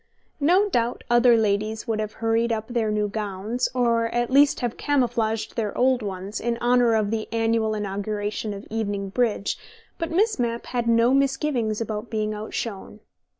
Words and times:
No 0.39 0.67
doubt 0.67 1.03
other 1.11 1.37
ladies 1.37 1.87
would 1.87 1.99
have 1.99 2.13
hurried 2.13 2.51
up 2.51 2.69
their 2.69 2.89
new 2.89 3.07
gowns, 3.07 3.69
or 3.75 4.07
at 4.07 4.31
least 4.31 4.61
have 4.61 4.75
camouflaged 4.75 5.55
their 5.55 5.77
old 5.77 6.01
ones, 6.01 6.39
in 6.39 6.57
honour 6.57 6.95
of 6.95 7.11
the 7.11 7.31
annual 7.31 7.75
inauguration 7.75 8.51
of 8.51 8.65
evening 8.71 9.09
bridge, 9.09 9.59
but 9.99 10.09
Miss 10.09 10.39
Mapp 10.39 10.65
had 10.65 10.87
no 10.87 11.13
misgivings 11.13 11.81
about 11.81 12.09
being 12.09 12.33
outshone. 12.33 13.01